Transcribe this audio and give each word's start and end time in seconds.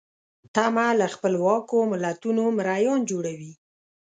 تمه 0.53 0.87
له 0.99 1.07
خپلواکو 1.15 1.77
ملتونو 1.91 2.43
مریان 2.57 2.99
جوړوي. 3.11 3.53